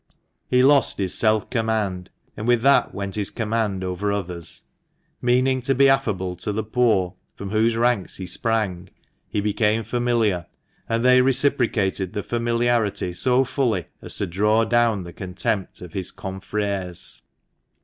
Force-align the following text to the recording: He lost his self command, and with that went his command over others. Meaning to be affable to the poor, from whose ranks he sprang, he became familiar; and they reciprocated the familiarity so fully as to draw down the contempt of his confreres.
He 0.47 0.63
lost 0.63 0.97
his 0.97 1.13
self 1.13 1.47
command, 1.51 2.09
and 2.35 2.47
with 2.47 2.63
that 2.63 2.91
went 2.91 3.13
his 3.13 3.29
command 3.29 3.83
over 3.83 4.11
others. 4.11 4.63
Meaning 5.21 5.61
to 5.61 5.75
be 5.75 5.87
affable 5.89 6.35
to 6.37 6.51
the 6.51 6.63
poor, 6.63 7.13
from 7.35 7.51
whose 7.51 7.77
ranks 7.77 8.17
he 8.17 8.25
sprang, 8.25 8.89
he 9.29 9.41
became 9.41 9.83
familiar; 9.83 10.47
and 10.89 11.05
they 11.05 11.21
reciprocated 11.21 12.13
the 12.13 12.23
familiarity 12.23 13.13
so 13.13 13.43
fully 13.43 13.89
as 14.01 14.15
to 14.17 14.25
draw 14.25 14.63
down 14.65 15.03
the 15.03 15.13
contempt 15.13 15.81
of 15.81 15.93
his 15.93 16.11
confreres. 16.11 17.21